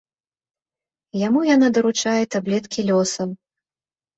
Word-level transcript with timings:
Яму 1.27 1.43
яна 1.55 1.67
даручае 1.75 2.15
таблеткі 2.37 2.79
лёсаў. 2.89 3.29